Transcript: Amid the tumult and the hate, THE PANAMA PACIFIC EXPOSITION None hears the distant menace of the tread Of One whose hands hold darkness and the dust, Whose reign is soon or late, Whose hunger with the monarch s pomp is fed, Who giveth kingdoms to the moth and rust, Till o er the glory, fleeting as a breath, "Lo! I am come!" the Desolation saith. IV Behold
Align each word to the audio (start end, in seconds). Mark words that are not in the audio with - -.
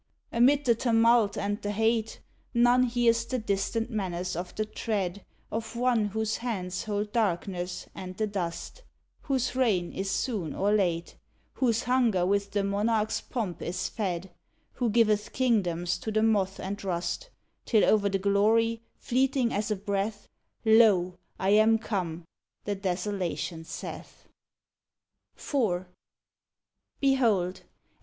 Amid 0.31 0.65
the 0.65 0.73
tumult 0.73 1.37
and 1.37 1.61
the 1.61 1.69
hate, 1.69 2.21
THE 2.53 2.57
PANAMA 2.57 2.57
PACIFIC 2.57 2.57
EXPOSITION 2.57 2.63
None 2.63 2.83
hears 2.89 3.25
the 3.27 3.37
distant 3.37 3.89
menace 3.91 4.35
of 4.35 4.55
the 4.55 4.65
tread 4.65 5.23
Of 5.51 5.75
One 5.75 6.05
whose 6.05 6.37
hands 6.37 6.85
hold 6.85 7.11
darkness 7.11 7.85
and 7.93 8.17
the 8.17 8.25
dust, 8.25 8.81
Whose 9.21 9.55
reign 9.55 9.91
is 9.93 10.09
soon 10.09 10.55
or 10.55 10.71
late, 10.71 11.17
Whose 11.53 11.83
hunger 11.83 12.25
with 12.25 12.49
the 12.49 12.63
monarch 12.63 13.09
s 13.09 13.21
pomp 13.21 13.61
is 13.61 13.89
fed, 13.89 14.31
Who 14.73 14.89
giveth 14.89 15.33
kingdoms 15.33 15.99
to 15.99 16.11
the 16.11 16.23
moth 16.23 16.59
and 16.59 16.83
rust, 16.83 17.29
Till 17.65 17.85
o 17.85 18.03
er 18.03 18.09
the 18.09 18.17
glory, 18.17 18.81
fleeting 18.97 19.53
as 19.53 19.69
a 19.69 19.75
breath, 19.75 20.27
"Lo! 20.65 21.19
I 21.37 21.49
am 21.49 21.77
come!" 21.77 22.25
the 22.63 22.73
Desolation 22.73 23.63
saith. 23.65 24.27
IV 25.37 25.85
Behold 26.99 27.61